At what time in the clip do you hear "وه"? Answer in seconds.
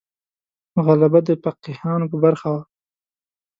2.53-2.61